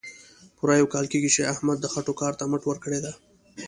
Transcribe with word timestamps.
پوره 0.57 0.73
یو 0.79 0.91
کال 0.93 1.05
کېږي، 1.11 1.29
چې 1.35 1.49
احمد 1.53 1.77
د 1.81 1.85
خټو 1.93 2.13
کار 2.21 2.33
ته 2.39 2.43
مټ 2.51 2.61
ورکړې 2.67 2.99
ده. 3.05 3.13